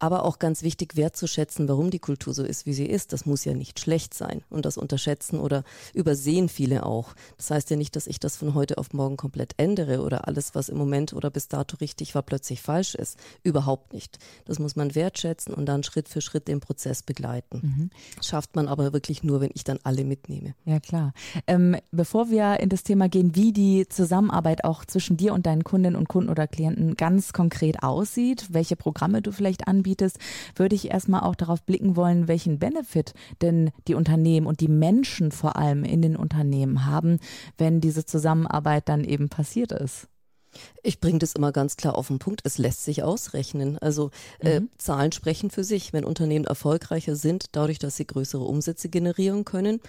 aber 0.00 0.24
auch 0.24 0.38
ganz 0.38 0.62
wichtig 0.62 0.96
wertzuschätzen, 0.96 1.68
warum 1.68 1.90
die 1.90 1.98
Kultur 1.98 2.34
so 2.34 2.42
ist, 2.42 2.66
wie 2.66 2.72
sie 2.72 2.86
ist. 2.86 3.12
Das 3.12 3.26
muss 3.26 3.44
ja 3.44 3.54
nicht 3.54 3.78
schlecht 3.78 4.14
sein. 4.14 4.42
Und 4.50 4.64
das 4.64 4.76
unterschätzen 4.76 5.38
oder 5.38 5.62
übersehen 5.94 6.48
viele 6.48 6.84
auch. 6.84 7.14
Das 7.36 7.50
heißt 7.50 7.70
ja 7.70 7.76
nicht, 7.76 7.94
dass 7.96 8.06
ich 8.06 8.18
das 8.18 8.36
von 8.36 8.54
heute 8.54 8.78
auf 8.78 8.92
morgen 8.92 9.16
komplett 9.16 9.54
ändere 9.58 10.00
oder 10.00 10.26
alles, 10.26 10.54
was 10.54 10.68
im 10.70 10.78
Moment 10.78 11.12
oder 11.12 11.30
bis 11.30 11.48
dato 11.48 11.76
richtig 11.76 12.14
war, 12.14 12.22
plötzlich 12.22 12.62
falsch 12.62 12.94
ist. 12.94 13.18
Überhaupt 13.42 13.92
nicht. 13.92 14.18
Das 14.46 14.58
muss 14.58 14.74
man 14.74 14.94
wertschätzen 14.94 15.52
und 15.54 15.66
dann 15.66 15.82
Schritt 15.82 16.08
für 16.08 16.22
Schritt 16.22 16.48
den 16.48 16.60
Prozess 16.60 17.02
begleiten. 17.02 17.60
Mhm. 17.62 17.90
Schafft 18.22 18.56
man 18.56 18.68
aber 18.68 18.92
wirklich 18.92 19.22
nur, 19.22 19.40
wenn 19.40 19.50
ich 19.54 19.64
dann 19.64 19.78
alle 19.84 20.04
mitnehme. 20.04 20.54
Ja, 20.64 20.80
klar. 20.80 21.12
Ähm, 21.46 21.76
bevor 21.90 22.30
wir 22.30 22.60
in 22.60 22.70
das 22.70 22.84
Thema 22.84 23.08
gehen, 23.08 23.36
wie 23.36 23.52
die 23.52 23.86
Zusammenarbeit 23.88 24.64
auch 24.64 24.84
zwischen 24.86 25.18
dir 25.18 25.34
und 25.34 25.44
deinen 25.44 25.62
Kundinnen 25.62 25.96
und 25.96 26.08
Kunden 26.08 26.30
oder 26.30 26.46
Klienten 26.46 26.96
ganz 26.96 27.34
konkret 27.34 27.82
aussieht, 27.82 28.46
welche 28.50 28.76
Programme 28.76 29.20
du 29.20 29.30
vielleicht 29.30 29.68
anbietest, 29.68 29.89
anbietest, 29.90 30.18
würde 30.54 30.74
ich 30.74 30.90
erstmal 30.90 31.22
auch 31.22 31.34
darauf 31.34 31.62
blicken 31.62 31.96
wollen, 31.96 32.28
welchen 32.28 32.58
Benefit 32.58 33.12
denn 33.42 33.70
die 33.88 33.94
Unternehmen 33.94 34.46
und 34.46 34.60
die 34.60 34.68
Menschen 34.68 35.32
vor 35.32 35.56
allem 35.56 35.84
in 35.84 36.02
den 36.02 36.16
Unternehmen 36.16 36.86
haben, 36.86 37.18
wenn 37.58 37.80
diese 37.80 38.04
Zusammenarbeit 38.04 38.88
dann 38.88 39.04
eben 39.04 39.28
passiert 39.28 39.72
ist. 39.72 40.06
Ich 40.82 40.98
bringe 40.98 41.20
das 41.20 41.34
immer 41.34 41.52
ganz 41.52 41.76
klar 41.76 41.96
auf 41.96 42.08
den 42.08 42.18
Punkt. 42.18 42.40
Es 42.42 42.58
lässt 42.58 42.84
sich 42.84 43.04
ausrechnen. 43.04 43.78
Also 43.78 44.10
äh, 44.40 44.58
mhm. 44.58 44.68
Zahlen 44.78 45.12
sprechen 45.12 45.50
für 45.50 45.62
sich. 45.62 45.92
Wenn 45.92 46.04
Unternehmen 46.04 46.44
erfolgreicher 46.44 47.14
sind, 47.14 47.46
dadurch, 47.52 47.78
dass 47.78 47.96
sie 47.96 48.06
größere 48.06 48.42
Umsätze 48.42 48.88
generieren 48.88 49.44
können, 49.44 49.80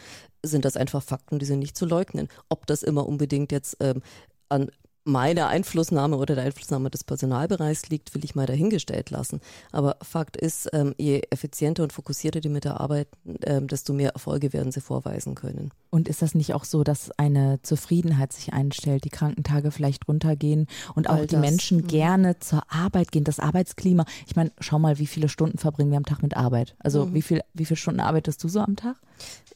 sind 0.44 0.64
das 0.64 0.78
einfach 0.78 1.02
Fakten, 1.02 1.40
die 1.40 1.48
sind 1.48 1.60
nicht 1.60 1.76
zu 1.76 1.88
leugnen. 1.88 2.28
Ob 2.48 2.68
das 2.68 2.84
immer 2.84 3.08
unbedingt 3.08 3.52
jetzt 3.52 3.78
ähm, 3.80 4.04
an 4.50 4.70
meine 5.04 5.48
Einflussnahme 5.48 6.18
oder 6.18 6.36
der 6.36 6.44
Einflussnahme 6.44 6.90
des 6.90 7.04
Personalbereichs 7.04 7.90
liegt, 7.90 8.14
will 8.14 8.24
ich 8.24 8.36
mal 8.36 8.46
dahingestellt 8.46 9.10
lassen. 9.10 9.42
Aber 9.72 9.98
Fakt 10.02 10.38
ist, 10.38 10.70
ähm, 10.74 10.94
je 10.98 11.22
effizienter 11.30 11.84
und 11.84 11.94
fokussierter 11.94 12.40
die 12.40 12.50
mitarbeiten, 12.50 13.38
ähm, 13.44 13.68
desto 13.68 13.94
mehr 13.94 14.12
Erfolge 14.12 14.54
werden 14.54 14.72
sie 14.72 14.82
vorweisen 14.82 15.36
können. 15.36 15.72
Und 15.90 16.08
ist 16.08 16.22
das 16.22 16.36
nicht 16.36 16.54
auch 16.54 16.66
so, 16.66 16.84
dass 16.84 17.12
eine 17.18 17.60
Zufriedenheit 17.64 18.32
sich 18.32 18.54
einstellt, 18.54 19.04
die 19.04 19.10
Krankentage 19.10 19.72
vielleicht 19.72 20.08
runtergehen 20.08 20.68
und 20.96 21.10
auch 21.10 21.16
All 21.16 21.28
die 21.28 21.36
das. 21.36 21.42
Menschen 21.42 21.80
mhm. 21.80 21.88
gerne 21.88 22.40
zur 22.40 22.64
Arbeit 22.70 23.12
gehen, 23.12 23.24
das 23.24 23.40
Arbeitsklima? 23.40 24.06
Ich 24.28 24.36
meine, 24.36 24.52
schau 24.60 24.80
mal, 24.80 25.00
wie 25.00 25.08
viele 25.08 25.30
Stunden 25.30 25.58
verbringen 25.58 25.92
wir 25.92 25.98
am 25.98 26.06
Tag 26.06 26.22
mit 26.22 26.38
Arbeit? 26.38 26.76
Also 26.80 27.08
mhm. 27.08 27.14
wie, 27.16 27.22
viel, 27.22 27.42
wie 27.54 27.66
viele 27.66 27.78
Stunden 27.78 28.00
arbeitest 28.00 28.44
du 28.44 28.48
so 28.48 28.60
am 28.60 28.76
Tag? 28.76 28.98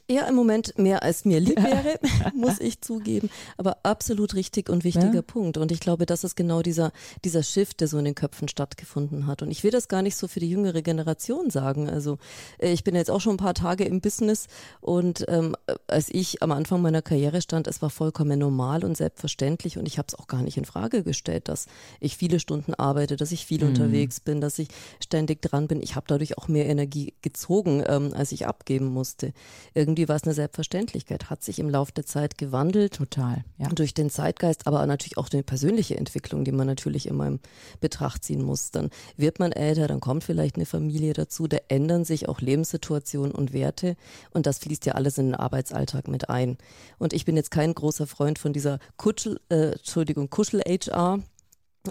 Ja, 0.07 0.27
im 0.27 0.35
Moment 0.35 0.77
mehr 0.77 1.01
als 1.01 1.25
mir 1.25 1.39
lieb 1.39 1.57
wäre, 1.63 1.99
muss 2.35 2.59
ich 2.59 2.81
zugeben. 2.81 3.29
Aber 3.57 3.77
absolut 3.81 4.35
richtig 4.35 4.69
und 4.69 4.83
wichtiger 4.83 5.15
ja. 5.15 5.21
Punkt. 5.23 5.57
Und 5.57 5.71
ich 5.71 5.79
glaube, 5.79 6.05
das 6.05 6.23
ist 6.23 6.35
genau 6.35 6.61
dieser, 6.61 6.91
dieser 7.23 7.41
Shift, 7.41 7.81
der 7.81 7.87
so 7.87 7.97
in 7.97 8.05
den 8.05 8.13
Köpfen 8.13 8.47
stattgefunden 8.47 9.25
hat. 9.25 9.41
Und 9.41 9.49
ich 9.49 9.63
will 9.63 9.71
das 9.71 9.87
gar 9.87 10.03
nicht 10.03 10.15
so 10.15 10.27
für 10.27 10.39
die 10.39 10.49
jüngere 10.49 10.83
Generation 10.83 11.49
sagen. 11.49 11.89
Also 11.89 12.19
äh, 12.59 12.71
ich 12.71 12.83
bin 12.83 12.93
jetzt 12.93 13.09
auch 13.09 13.19
schon 13.19 13.33
ein 13.33 13.37
paar 13.37 13.55
Tage 13.55 13.85
im 13.85 13.99
Business 13.99 14.45
und 14.79 15.25
ähm, 15.27 15.55
als 15.87 16.09
ich 16.09 16.43
am 16.43 16.51
Anfang 16.51 16.83
meiner 16.83 17.01
Karriere 17.01 17.41
stand, 17.41 17.65
es 17.65 17.81
war 17.81 17.89
vollkommen 17.89 18.37
normal 18.37 18.85
und 18.85 18.95
selbstverständlich 18.95 19.79
und 19.79 19.87
ich 19.87 19.97
habe 19.97 20.07
es 20.09 20.15
auch 20.15 20.27
gar 20.27 20.43
nicht 20.43 20.57
in 20.57 20.65
Frage 20.65 21.03
gestellt, 21.03 21.49
dass 21.49 21.65
ich 21.99 22.15
viele 22.15 22.39
Stunden 22.39 22.75
arbeite, 22.75 23.15
dass 23.15 23.31
ich 23.31 23.45
viel 23.45 23.63
mhm. 23.63 23.69
unterwegs 23.69 24.19
bin, 24.19 24.39
dass 24.39 24.59
ich 24.59 24.67
ständig 25.03 25.41
dran 25.41 25.67
bin. 25.67 25.81
Ich 25.81 25.95
habe 25.95 26.05
dadurch 26.07 26.37
auch 26.37 26.47
mehr 26.47 26.67
Energie 26.67 27.15
gezogen, 27.23 27.83
ähm, 27.87 28.13
als 28.13 28.31
ich 28.31 28.45
abgeben 28.45 28.87
musste. 28.87 29.33
Irgendwie 29.73 29.94
irgendwie 29.95 30.09
war 30.09 30.17
es 30.17 30.23
eine 30.23 30.33
Selbstverständlichkeit, 30.33 31.29
hat 31.29 31.41
sich 31.41 31.57
im 31.57 31.69
Laufe 31.69 31.93
der 31.93 32.05
Zeit 32.05 32.37
gewandelt. 32.37 32.95
Total, 32.95 33.45
ja. 33.57 33.69
Durch 33.69 33.93
den 33.93 34.09
Zeitgeist, 34.09 34.67
aber 34.67 34.85
natürlich 34.85 35.17
auch 35.17 35.29
die 35.29 35.41
persönliche 35.41 35.97
Entwicklung, 35.97 36.43
die 36.43 36.51
man 36.51 36.67
natürlich 36.67 37.07
immer 37.07 37.27
in 37.27 37.39
Betracht 37.79 38.25
ziehen 38.25 38.41
muss. 38.41 38.71
Dann 38.71 38.89
wird 39.15 39.39
man 39.39 39.53
älter, 39.53 39.87
dann 39.87 40.01
kommt 40.01 40.25
vielleicht 40.25 40.57
eine 40.57 40.65
Familie 40.65 41.13
dazu, 41.13 41.47
da 41.47 41.57
ändern 41.69 42.03
sich 42.03 42.27
auch 42.27 42.41
Lebenssituationen 42.41 43.31
und 43.31 43.53
Werte 43.53 43.95
und 44.31 44.45
das 44.45 44.59
fließt 44.59 44.85
ja 44.85 44.93
alles 44.93 45.17
in 45.17 45.27
den 45.27 45.35
Arbeitsalltag 45.35 46.09
mit 46.09 46.29
ein. 46.29 46.57
Und 46.99 47.13
ich 47.13 47.23
bin 47.23 47.37
jetzt 47.37 47.51
kein 47.51 47.73
großer 47.73 48.05
Freund 48.05 48.37
von 48.37 48.51
dieser 48.51 48.79
Kutschel, 48.97 49.39
äh, 49.49 49.71
Entschuldigung, 49.71 50.29
Kuschel-HR, 50.29 51.19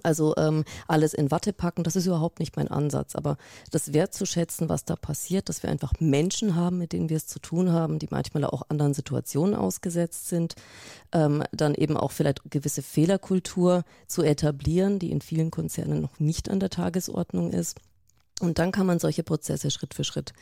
also 0.02 0.34
ähm, 0.36 0.64
alles 0.88 1.14
in 1.14 1.30
Watte 1.30 1.52
packen, 1.52 1.84
das 1.84 1.96
ist 1.96 2.06
überhaupt 2.06 2.40
nicht 2.40 2.56
mein 2.56 2.68
Ansatz. 2.68 3.14
Aber 3.14 3.36
das 3.70 3.92
wertzuschätzen, 3.92 4.68
was 4.68 4.84
da 4.84 4.96
passiert, 4.96 5.48
dass 5.48 5.62
wir 5.62 5.70
einfach 5.70 5.92
Menschen 6.00 6.54
haben, 6.54 6.78
mit 6.78 6.92
denen 6.92 7.08
wir 7.08 7.16
es 7.16 7.26
zu 7.26 7.38
tun 7.38 7.72
haben, 7.72 7.98
die 7.98 8.08
manchmal 8.10 8.44
auch 8.44 8.62
anderen 8.68 8.94
Situationen 8.94 9.54
ausgesetzt 9.54 10.28
sind, 10.28 10.54
ähm, 11.12 11.42
dann 11.52 11.74
eben 11.74 11.96
auch 11.96 12.12
vielleicht 12.12 12.42
gewisse 12.50 12.82
Fehlerkultur 12.82 13.84
zu 14.06 14.22
etablieren, 14.22 14.98
die 14.98 15.10
in 15.10 15.20
vielen 15.20 15.50
Konzernen 15.50 16.00
noch 16.00 16.18
nicht 16.18 16.48
an 16.48 16.60
der 16.60 16.70
Tagesordnung 16.70 17.52
ist. 17.52 17.80
Und 18.40 18.58
dann 18.58 18.72
kann 18.72 18.86
man 18.86 18.98
solche 18.98 19.22
Prozesse 19.22 19.70
Schritt 19.70 19.94
für 19.94 20.04
Schritt 20.04 20.32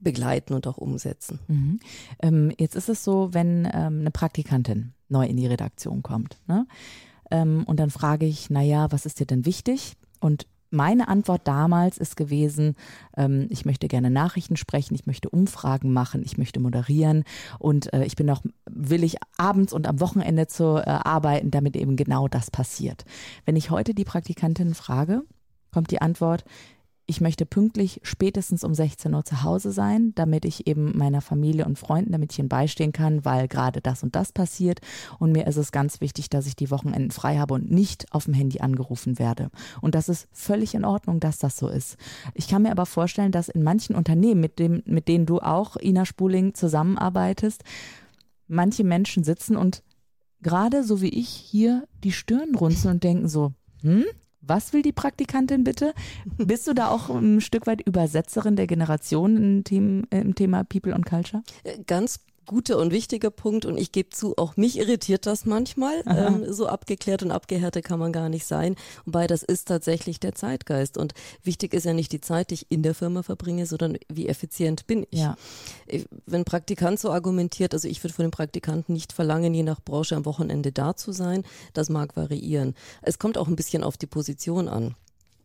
begleiten 0.00 0.54
und 0.54 0.66
auch 0.66 0.76
umsetzen. 0.76 1.40
Mhm. 1.48 1.80
Ähm, 2.20 2.52
jetzt 2.58 2.76
ist 2.76 2.88
es 2.88 3.02
so, 3.04 3.32
wenn 3.32 3.66
ähm, 3.72 4.00
eine 4.00 4.10
Praktikantin 4.10 4.92
neu 5.08 5.26
in 5.26 5.36
die 5.36 5.46
Redaktion 5.46 6.02
kommt. 6.02 6.38
Ne? 6.46 6.66
Ähm, 7.30 7.64
und 7.66 7.80
dann 7.80 7.90
frage 7.90 8.26
ich, 8.26 8.50
naja, 8.50 8.90
was 8.90 9.06
ist 9.06 9.20
dir 9.20 9.26
denn 9.26 9.44
wichtig? 9.46 9.94
Und 10.20 10.46
meine 10.70 11.08
Antwort 11.08 11.42
damals 11.44 11.98
ist 11.98 12.16
gewesen, 12.16 12.74
ähm, 13.16 13.46
ich 13.50 13.64
möchte 13.64 13.88
gerne 13.88 14.10
Nachrichten 14.10 14.56
sprechen, 14.56 14.94
ich 14.94 15.06
möchte 15.06 15.30
Umfragen 15.30 15.92
machen, 15.92 16.22
ich 16.24 16.38
möchte 16.38 16.60
moderieren 16.60 17.24
und 17.58 17.92
äh, 17.92 18.04
ich 18.04 18.16
bin 18.16 18.28
auch 18.30 18.42
willig, 18.68 19.16
abends 19.36 19.72
und 19.72 19.86
am 19.86 20.00
Wochenende 20.00 20.46
zu 20.46 20.76
äh, 20.76 20.82
arbeiten, 20.88 21.50
damit 21.50 21.76
eben 21.76 21.96
genau 21.96 22.28
das 22.28 22.50
passiert. 22.50 23.04
Wenn 23.44 23.56
ich 23.56 23.70
heute 23.70 23.94
die 23.94 24.04
Praktikantin 24.04 24.74
frage, 24.74 25.22
kommt 25.72 25.90
die 25.90 26.00
Antwort, 26.00 26.44
ich 27.08 27.20
möchte 27.20 27.46
pünktlich 27.46 28.00
spätestens 28.02 28.64
um 28.64 28.74
16 28.74 29.14
Uhr 29.14 29.24
zu 29.24 29.44
Hause 29.44 29.70
sein, 29.70 30.12
damit 30.16 30.44
ich 30.44 30.66
eben 30.66 30.96
meiner 30.98 31.20
Familie 31.20 31.64
und 31.64 31.78
Freunden, 31.78 32.10
damit 32.10 32.32
ich 32.32 32.38
ihnen 32.40 32.48
beistehen 32.48 32.92
kann, 32.92 33.24
weil 33.24 33.46
gerade 33.46 33.80
das 33.80 34.02
und 34.02 34.16
das 34.16 34.32
passiert. 34.32 34.80
Und 35.20 35.30
mir 35.30 35.46
ist 35.46 35.56
es 35.56 35.70
ganz 35.70 36.00
wichtig, 36.00 36.30
dass 36.30 36.48
ich 36.48 36.56
die 36.56 36.70
Wochenenden 36.70 37.12
frei 37.12 37.38
habe 37.38 37.54
und 37.54 37.70
nicht 37.70 38.12
auf 38.12 38.24
dem 38.24 38.34
Handy 38.34 38.58
angerufen 38.58 39.20
werde. 39.20 39.50
Und 39.80 39.94
das 39.94 40.08
ist 40.08 40.26
völlig 40.32 40.74
in 40.74 40.84
Ordnung, 40.84 41.20
dass 41.20 41.38
das 41.38 41.56
so 41.56 41.68
ist. 41.68 41.96
Ich 42.34 42.48
kann 42.48 42.62
mir 42.62 42.72
aber 42.72 42.86
vorstellen, 42.86 43.30
dass 43.32 43.48
in 43.48 43.62
manchen 43.62 43.94
Unternehmen, 43.94 44.40
mit, 44.40 44.58
dem, 44.58 44.82
mit 44.84 45.06
denen 45.06 45.26
du 45.26 45.38
auch, 45.38 45.76
Ina 45.76 46.06
Spuling, 46.06 46.54
zusammenarbeitest, 46.54 47.62
manche 48.48 48.82
Menschen 48.82 49.22
sitzen 49.22 49.56
und 49.56 49.84
gerade 50.42 50.82
so 50.82 51.00
wie 51.00 51.08
ich 51.08 51.28
hier 51.28 51.86
die 52.02 52.12
Stirn 52.12 52.54
runzeln 52.56 52.94
und 52.94 53.04
denken 53.04 53.28
so, 53.28 53.52
hm, 53.82 54.04
was 54.46 54.72
will 54.72 54.82
die 54.82 54.92
Praktikantin 54.92 55.64
bitte? 55.64 55.94
Bist 56.38 56.66
du 56.66 56.74
da 56.74 56.88
auch 56.88 57.10
ein 57.10 57.40
Stück 57.40 57.66
weit 57.66 57.80
Übersetzerin 57.82 58.56
der 58.56 58.66
Generation 58.66 59.62
im 59.70 60.34
Thema, 60.34 60.64
People 60.64 60.94
und 60.94 61.06
Culture? 61.06 61.42
Äh, 61.64 61.78
ganz 61.86 62.20
guter 62.46 62.78
und 62.78 62.92
wichtiger 62.92 63.30
Punkt 63.30 63.64
und 63.66 63.76
ich 63.76 63.92
gebe 63.92 64.10
zu, 64.10 64.36
auch 64.36 64.56
mich 64.56 64.78
irritiert 64.78 65.26
das 65.26 65.44
manchmal. 65.44 66.02
Ähm, 66.06 66.52
so 66.52 66.66
abgeklärt 66.66 67.22
und 67.22 67.30
abgehärtet 67.30 67.84
kann 67.84 67.98
man 67.98 68.12
gar 68.12 68.28
nicht 68.28 68.46
sein. 68.46 68.76
Wobei 69.04 69.26
das 69.26 69.42
ist 69.42 69.68
tatsächlich 69.68 70.20
der 70.20 70.34
Zeitgeist 70.34 70.96
und 70.96 71.14
wichtig 71.42 71.74
ist 71.74 71.84
ja 71.84 71.92
nicht 71.92 72.12
die 72.12 72.20
Zeit, 72.20 72.50
die 72.50 72.54
ich 72.54 72.66
in 72.70 72.82
der 72.82 72.94
Firma 72.94 73.22
verbringe, 73.22 73.66
sondern 73.66 73.98
wie 74.08 74.28
effizient 74.28 74.86
bin 74.86 75.06
ich. 75.10 75.20
Ja. 75.20 75.36
Wenn 76.26 76.44
Praktikant 76.44 76.98
so 77.00 77.10
argumentiert, 77.10 77.74
also 77.74 77.88
ich 77.88 78.02
würde 78.02 78.14
von 78.14 78.24
dem 78.24 78.30
Praktikanten 78.30 78.92
nicht 78.92 79.12
verlangen, 79.12 79.52
je 79.52 79.62
nach 79.62 79.80
Branche 79.80 80.16
am 80.16 80.24
Wochenende 80.24 80.72
da 80.72 80.96
zu 80.96 81.12
sein, 81.12 81.44
das 81.74 81.88
mag 81.88 82.16
variieren. 82.16 82.74
Es 83.02 83.18
kommt 83.18 83.36
auch 83.36 83.48
ein 83.48 83.56
bisschen 83.56 83.82
auf 83.82 83.96
die 83.96 84.06
Position 84.06 84.68
an. 84.68 84.94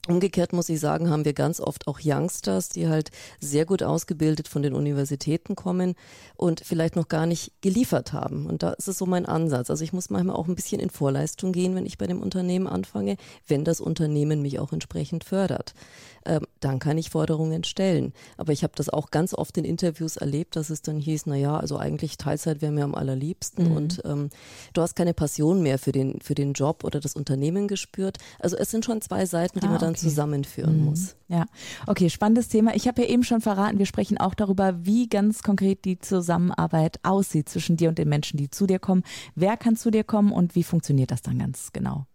Umgekehrt 0.08 0.52
muss 0.52 0.68
ich 0.70 0.80
sagen, 0.80 1.12
haben 1.12 1.26
wir 1.26 1.34
ganz 1.34 1.60
oft 1.60 1.88
auch 1.88 2.00
Youngsters, 2.04 2.70
die 2.70 2.88
halt 2.88 3.12
sehr 3.40 3.66
gut 3.66 3.84
ausgebildet 3.84 4.48
von 4.48 4.64
den 4.64 4.74
Universitäten 4.74 5.56
kommen 5.56 5.94
und 6.36 6.62
vielleicht 6.62 6.96
noch 6.96 7.08
gar 7.08 7.28
nicht 7.28 7.52
geliefert 7.62 8.12
haben. 8.12 8.48
Und 8.48 8.64
da 8.64 8.72
ist 8.72 8.88
es 8.88 8.98
so 8.98 9.06
mein 9.06 9.28
Ansatz. 9.28 9.70
Also 9.70 9.84
ich 9.84 9.94
muss 9.94 10.10
manchmal 10.10 10.36
auch 10.36 10.48
ein 10.48 10.56
bisschen 10.56 10.82
in 10.82 10.90
Vorleistung 10.90 11.52
gehen, 11.52 11.76
wenn 11.76 11.86
ich 11.86 12.00
bei 12.00 12.08
dem 12.08 12.20
Unternehmen 12.20 12.66
anfange, 12.66 13.16
wenn 13.48 13.64
das 13.64 13.80
Unternehmen 13.80 14.42
mich 14.42 14.58
auch 14.58 14.74
entsprechend 14.74 15.24
fördert 15.24 15.76
ähm, 16.26 16.46
dann 16.60 16.80
kann 16.80 16.98
ich 16.98 17.10
Forderungen 17.10 17.64
stellen. 17.64 18.14
Aber 18.38 18.54
ich 18.54 18.64
habe 18.64 18.74
das 18.76 18.90
auch 18.90 19.12
ganz 19.12 19.34
oft 19.34 19.58
in 19.58 19.66
Interviews 19.66 20.18
erlebt, 20.18 20.56
dass 20.56 20.70
es 20.70 20.82
dann 20.82 21.00
hieß, 21.00 21.26
na 21.26 21.36
ja, 21.36 21.58
also 21.58 21.78
eigentlich 21.78 22.18
Teilzeit 22.18 22.62
wäre 22.62 22.72
mir 22.72 22.84
am 22.84 22.96
allerliebsten 22.96 23.70
mhm. 23.70 23.78
und 23.78 24.02
ähm, 24.06 24.30
du 24.74 24.82
hast 24.82 24.96
keine 24.96 25.14
Passion 25.14 25.62
mehr 25.64 25.80
für 25.80 25.92
den, 25.92 26.20
für 26.22 26.36
den 26.36 26.54
Job 26.54 26.84
oder 26.84 27.00
das 27.00 27.16
Unternehmen 27.16 27.68
gespürt. 27.68 28.18
Also 28.40 28.58
es 28.58 28.72
sind 28.72 28.86
schon 28.86 29.02
zwei 29.02 29.26
Seiten, 29.26 29.60
die 29.60 29.68
ah, 29.68 29.72
man 29.72 29.80
dann 29.80 29.92
okay. 29.92 30.00
zusammenführen 30.00 30.80
mhm. 30.80 30.86
muss. 30.86 31.16
Ja, 31.28 31.46
okay, 31.88 32.10
spannendes 32.10 32.50
Thema. 32.50 32.76
Ich 32.76 32.88
habe 32.88 33.02
ja 33.02 33.08
eben 33.08 33.24
schon 33.24 33.42
verraten, 33.42 33.80
wir 33.80 33.86
sprechen 33.86 34.18
auch 34.18 34.36
darüber, 34.36 34.86
wie 34.86 35.08
ganz 35.08 35.44
konkret 35.44 35.86
die 35.86 35.98
Zusammenarbeit 35.98 37.00
aussieht 37.04 37.48
zwischen 37.48 37.78
dir 37.78 37.90
und 37.90 37.98
den 37.98 38.10
Menschen, 38.10 38.38
die 38.38 38.50
zu 38.50 38.68
dir 38.68 38.80
kommen. 38.80 39.04
Wer 39.36 39.58
kann 39.58 39.76
zu 39.76 39.92
dir 39.92 40.04
kommen 40.04 40.32
und 40.32 40.56
wie 40.56 40.64
funktioniert 40.64 41.12
das 41.12 41.22
dann 41.22 41.40
ganz 41.40 41.72
genau? 41.72 42.06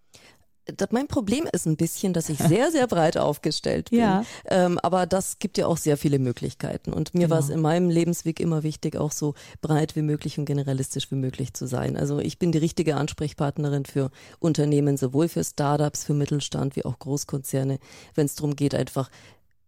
Mein 0.90 1.06
Problem 1.06 1.48
ist 1.52 1.66
ein 1.66 1.76
bisschen, 1.76 2.12
dass 2.12 2.28
ich 2.28 2.38
sehr, 2.38 2.70
sehr 2.70 2.86
breit 2.86 3.16
aufgestellt 3.16 3.90
bin. 3.90 4.00
Ja. 4.00 4.24
Ähm, 4.46 4.78
aber 4.82 5.06
das 5.06 5.38
gibt 5.38 5.58
ja 5.58 5.66
auch 5.66 5.76
sehr 5.76 5.96
viele 5.96 6.18
Möglichkeiten. 6.18 6.92
Und 6.92 7.14
mir 7.14 7.22
genau. 7.22 7.34
war 7.34 7.40
es 7.40 7.48
in 7.48 7.60
meinem 7.60 7.90
Lebensweg 7.90 8.40
immer 8.40 8.62
wichtig, 8.62 8.96
auch 8.96 9.12
so 9.12 9.34
breit 9.60 9.96
wie 9.96 10.02
möglich 10.02 10.38
und 10.38 10.44
generalistisch 10.44 11.10
wie 11.10 11.16
möglich 11.16 11.54
zu 11.54 11.66
sein. 11.66 11.96
Also 11.96 12.18
ich 12.18 12.38
bin 12.38 12.52
die 12.52 12.58
richtige 12.58 12.96
Ansprechpartnerin 12.96 13.84
für 13.84 14.10
Unternehmen, 14.38 14.96
sowohl 14.96 15.28
für 15.28 15.44
Startups, 15.44 16.04
für 16.04 16.14
Mittelstand 16.14 16.76
wie 16.76 16.84
auch 16.84 16.98
Großkonzerne, 16.98 17.78
wenn 18.14 18.26
es 18.26 18.34
darum 18.34 18.56
geht, 18.56 18.74
einfach 18.74 19.10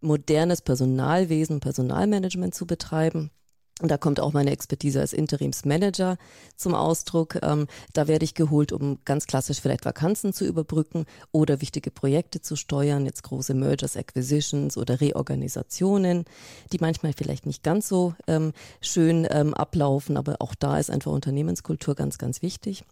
modernes 0.00 0.62
Personalwesen, 0.62 1.60
Personalmanagement 1.60 2.54
zu 2.54 2.66
betreiben. 2.66 3.30
Und 3.80 3.90
da 3.90 3.96
kommt 3.96 4.18
auch 4.18 4.32
meine 4.32 4.50
Expertise 4.50 5.00
als 5.00 5.12
Interimsmanager 5.12 6.18
zum 6.56 6.74
Ausdruck. 6.74 7.38
Ähm, 7.42 7.66
da 7.92 8.08
werde 8.08 8.24
ich 8.24 8.34
geholt, 8.34 8.72
um 8.72 8.98
ganz 9.04 9.26
klassisch 9.26 9.60
vielleicht 9.60 9.84
Vakanzen 9.84 10.32
zu 10.32 10.44
überbrücken 10.44 11.06
oder 11.30 11.60
wichtige 11.60 11.90
Projekte 11.90 12.40
zu 12.40 12.56
steuern, 12.56 13.06
jetzt 13.06 13.22
große 13.22 13.54
Mergers, 13.54 13.96
Acquisitions 13.96 14.76
oder 14.76 15.00
Reorganisationen, 15.00 16.24
die 16.72 16.78
manchmal 16.80 17.12
vielleicht 17.12 17.46
nicht 17.46 17.62
ganz 17.62 17.88
so 17.88 18.14
ähm, 18.26 18.52
schön 18.80 19.26
ähm, 19.30 19.54
ablaufen, 19.54 20.16
aber 20.16 20.36
auch 20.40 20.54
da 20.54 20.78
ist 20.78 20.90
einfach 20.90 21.12
Unternehmenskultur 21.12 21.94
ganz, 21.94 22.18
ganz 22.18 22.42
wichtig. 22.42 22.84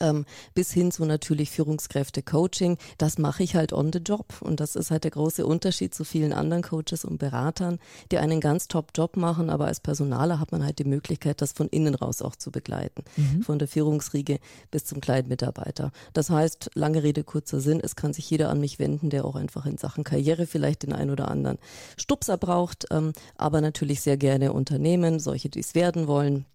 Ähm, 0.00 0.24
bis 0.54 0.72
hin 0.72 0.90
zu 0.90 1.04
natürlich 1.04 1.50
Führungskräfte-Coaching. 1.50 2.78
Das 2.98 3.18
mache 3.18 3.42
ich 3.42 3.56
halt 3.56 3.72
on 3.72 3.92
the 3.92 3.98
job. 3.98 4.34
Und 4.40 4.60
das 4.60 4.76
ist 4.76 4.90
halt 4.90 5.04
der 5.04 5.10
große 5.10 5.44
Unterschied 5.46 5.94
zu 5.94 6.04
vielen 6.04 6.32
anderen 6.32 6.62
Coaches 6.62 7.04
und 7.04 7.18
Beratern, 7.18 7.78
die 8.10 8.18
einen 8.18 8.40
ganz 8.40 8.68
top 8.68 8.90
Job 8.94 9.16
machen, 9.16 9.50
aber 9.50 9.66
als 9.66 9.80
Personaler 9.80 10.38
hat 10.38 10.52
man 10.52 10.64
halt 10.64 10.78
die 10.78 10.84
Möglichkeit, 10.84 11.42
das 11.42 11.52
von 11.52 11.68
innen 11.68 11.94
raus 11.94 12.22
auch 12.22 12.36
zu 12.36 12.50
begleiten. 12.50 13.04
Mhm. 13.16 13.42
Von 13.42 13.58
der 13.58 13.68
Führungsriege 13.68 14.38
bis 14.70 14.84
zum 14.84 15.00
kleinen 15.00 15.28
Mitarbeiter. 15.28 15.92
Das 16.12 16.30
heißt, 16.30 16.70
lange 16.74 17.02
Rede, 17.02 17.24
kurzer 17.24 17.60
Sinn, 17.60 17.80
es 17.80 17.96
kann 17.96 18.12
sich 18.12 18.28
jeder 18.30 18.50
an 18.50 18.60
mich 18.60 18.78
wenden, 18.78 19.10
der 19.10 19.24
auch 19.24 19.36
einfach 19.36 19.66
in 19.66 19.78
Sachen 19.78 20.04
Karriere 20.04 20.46
vielleicht 20.46 20.82
den 20.82 20.92
einen 20.92 21.10
oder 21.10 21.28
anderen 21.28 21.58
Stupser 21.96 22.36
braucht, 22.36 22.86
ähm, 22.90 23.12
aber 23.36 23.60
natürlich 23.60 24.00
sehr 24.00 24.16
gerne 24.16 24.52
Unternehmen, 24.52 25.18
solche, 25.18 25.48
die 25.48 25.60
es 25.60 25.74
werden 25.74 26.06
wollen, 26.06 26.46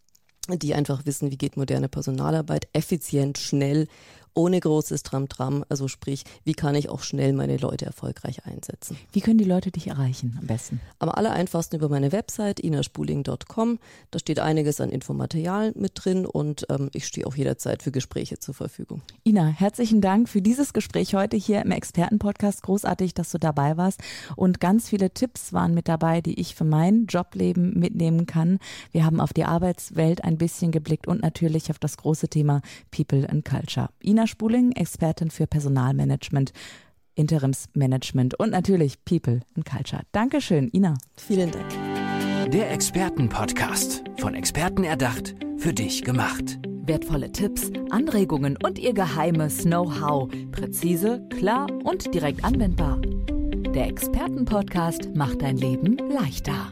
die 0.55 0.73
einfach 0.73 1.05
wissen, 1.05 1.31
wie 1.31 1.37
geht 1.37 1.57
moderne 1.57 1.89
Personalarbeit 1.89 2.67
effizient, 2.73 3.37
schnell 3.37 3.87
ohne 4.37 4.59
großes 4.59 5.03
Tram-Tram. 5.03 5.65
Also 5.67 5.87
sprich, 5.87 6.23
wie 6.43 6.53
kann 6.53 6.75
ich 6.75 6.89
auch 6.89 7.01
schnell 7.01 7.33
meine 7.33 7.57
Leute 7.57 7.85
erfolgreich 7.85 8.45
einsetzen. 8.45 8.97
Wie 9.11 9.21
können 9.21 9.39
die 9.39 9.43
Leute 9.43 9.71
dich 9.71 9.87
erreichen 9.87 10.37
am 10.39 10.47
besten? 10.47 10.79
Am 10.99 11.09
aller 11.09 11.31
einfachsten 11.31 11.77
über 11.77 11.89
meine 11.89 12.11
Website 12.11 12.59
inaspuling.com. 12.59 13.79
Da 14.11 14.19
steht 14.19 14.39
einiges 14.39 14.79
an 14.79 14.89
Infomaterial 14.89 15.73
mit 15.75 15.93
drin 15.95 16.25
und 16.25 16.67
ähm, 16.69 16.89
ich 16.93 17.07
stehe 17.07 17.25
auch 17.25 17.35
jederzeit 17.35 17.81
für 17.81 17.91
Gespräche 17.91 18.37
zur 18.37 18.53
Verfügung. 18.53 19.01
Ina, 19.25 19.47
herzlichen 19.47 20.01
Dank 20.01 20.29
für 20.29 20.41
dieses 20.41 20.71
Gespräch 20.71 21.15
heute 21.15 21.35
hier 21.35 21.61
im 21.63 21.71
Expertenpodcast. 21.71 22.61
Großartig, 22.61 23.15
dass 23.15 23.31
du 23.31 23.39
dabei 23.39 23.75
warst 23.75 24.01
und 24.35 24.59
ganz 24.59 24.87
viele 24.87 25.09
Tipps 25.09 25.51
waren 25.51 25.73
mit 25.73 25.87
dabei, 25.87 26.21
die 26.21 26.39
ich 26.39 26.53
für 26.53 26.63
mein 26.63 27.07
Jobleben 27.07 27.73
mitnehmen 27.79 28.27
kann. 28.27 28.59
Wir 28.91 29.03
haben 29.03 29.19
auf 29.19 29.33
die 29.33 29.45
Arbeitswelt 29.45 30.23
ein 30.23 30.37
bisschen 30.37 30.71
geblickt 30.71 31.07
und 31.07 31.21
natürlich 31.21 31.71
auf 31.71 31.79
das 31.79 31.97
große 31.97 32.27
Thema 32.27 32.61
People 32.91 33.27
and 33.27 33.43
Culture. 33.43 33.89
Ina 34.03 34.26
Spuling, 34.27 34.71
Expertin 34.73 35.31
für 35.31 35.47
Personalmanagement, 35.47 36.51
Interimsmanagement 37.15 38.39
und 38.39 38.51
natürlich 38.51 39.03
People 39.05 39.41
and 39.55 39.65
Culture. 39.65 40.01
Dankeschön, 40.11 40.69
Ina. 40.71 40.95
Vielen 41.17 41.51
Dank. 41.51 42.51
Der 42.51 42.71
Expertenpodcast, 42.71 44.03
von 44.19 44.33
Experten 44.35 44.83
erdacht, 44.83 45.35
für 45.57 45.73
dich 45.73 46.03
gemacht. 46.03 46.59
Wertvolle 46.85 47.31
Tipps, 47.31 47.71
Anregungen 47.89 48.57
und 48.63 48.79
ihr 48.79 48.93
geheimes 48.93 49.63
Know-how. 49.63 50.29
Präzise, 50.51 51.27
klar 51.37 51.67
und 51.83 52.13
direkt 52.13 52.45
anwendbar. 52.45 53.01
Der 53.75 53.87
Expertenpodcast 53.87 55.13
macht 55.13 55.41
dein 55.41 55.57
Leben 55.57 55.97
leichter. 56.09 56.69